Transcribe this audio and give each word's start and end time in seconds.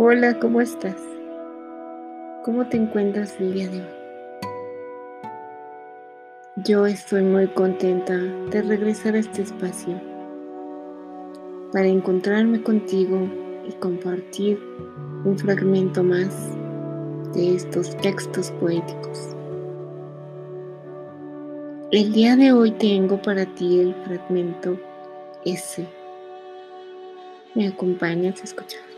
Hola, 0.00 0.38
¿cómo 0.38 0.60
estás? 0.60 0.94
¿Cómo 2.44 2.68
te 2.68 2.76
encuentras 2.76 3.34
el 3.40 3.52
día 3.52 3.68
de 3.68 3.80
hoy? 3.80 3.88
Yo 6.64 6.86
estoy 6.86 7.24
muy 7.24 7.48
contenta 7.48 8.16
de 8.16 8.62
regresar 8.62 9.16
a 9.16 9.18
este 9.18 9.42
espacio 9.42 10.00
para 11.72 11.86
encontrarme 11.86 12.62
contigo 12.62 13.28
y 13.68 13.72
compartir 13.72 14.60
un 15.24 15.36
fragmento 15.36 16.04
más 16.04 16.52
de 17.34 17.56
estos 17.56 17.96
textos 17.96 18.52
poéticos. 18.52 19.34
El 21.90 22.12
día 22.12 22.36
de 22.36 22.52
hoy 22.52 22.70
tengo 22.70 23.20
para 23.20 23.52
ti 23.56 23.80
el 23.80 23.96
fragmento 24.04 24.78
S. 25.44 25.84
¿Me 27.56 27.66
acompañas 27.66 28.40
a 28.40 28.44
escuchar? 28.44 28.97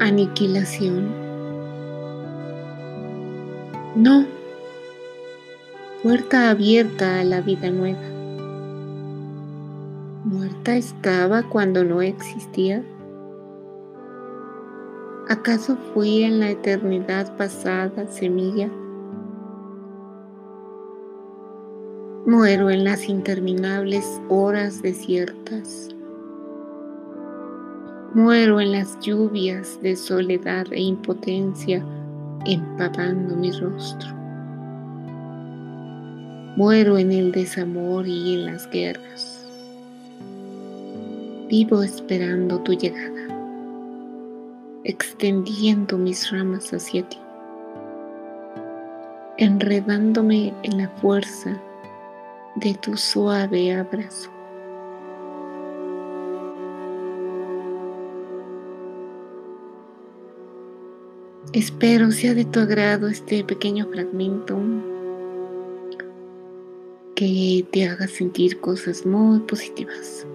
Aniquilación. 0.00 1.08
No. 3.96 4.26
Puerta 6.02 6.50
abierta 6.50 7.20
a 7.20 7.24
la 7.24 7.40
vida 7.40 7.70
nueva. 7.70 8.02
¿Muerta 10.24 10.76
estaba 10.76 11.42
cuando 11.42 11.84
no 11.84 12.02
existía? 12.02 12.84
¿Acaso 15.30 15.78
fui 15.94 16.24
en 16.24 16.40
la 16.40 16.50
eternidad 16.50 17.34
pasada 17.38 18.06
semilla? 18.08 18.68
Muero 22.26 22.68
en 22.68 22.84
las 22.84 23.08
interminables 23.08 24.20
horas 24.28 24.82
desiertas. 24.82 25.94
Muero 28.12 28.60
en 28.60 28.72
las 28.72 28.98
lluvias 28.98 29.80
de 29.82 29.94
soledad 29.94 30.66
e 30.72 30.80
impotencia 30.80 31.80
empapando 32.44 33.36
mi 33.36 33.52
rostro. 33.52 34.08
Muero 36.56 36.98
en 36.98 37.12
el 37.12 37.30
desamor 37.30 38.08
y 38.08 38.34
en 38.34 38.46
las 38.46 38.68
guerras. 38.68 39.46
Vivo 41.48 41.84
esperando 41.84 42.58
tu 42.58 42.72
llegada, 42.72 43.28
extendiendo 44.82 45.96
mis 45.96 46.32
ramas 46.32 46.72
hacia 46.72 47.08
ti, 47.08 47.18
enredándome 49.38 50.52
en 50.64 50.78
la 50.78 50.88
fuerza 50.88 51.56
de 52.56 52.74
tu 52.74 52.96
suave 52.96 53.72
abrazo. 53.72 54.39
Espero 61.52 62.12
sea 62.12 62.34
de 62.34 62.44
tu 62.44 62.60
agrado 62.60 63.08
este 63.08 63.42
pequeño 63.42 63.86
fragmento 63.88 64.56
que 67.16 67.66
te 67.72 67.88
haga 67.88 68.06
sentir 68.06 68.60
cosas 68.60 69.04
muy 69.04 69.40
positivas. 69.40 70.26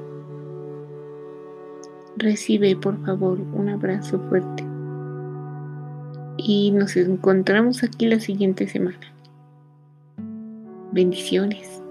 Recibe 2.18 2.76
por 2.76 3.02
favor 3.06 3.40
un 3.40 3.70
abrazo 3.70 4.20
fuerte 4.30 4.66
y 6.38 6.72
nos 6.72 6.98
encontramos 6.98 7.84
aquí 7.84 8.08
la 8.08 8.20
siguiente 8.20 8.68
semana. 8.68 9.14
Bendiciones. 10.92 11.82